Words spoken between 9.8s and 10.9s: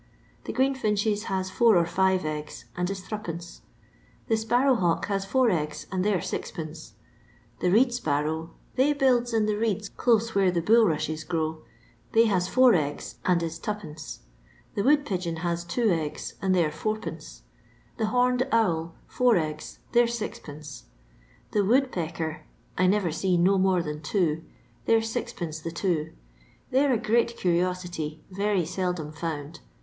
close where the bul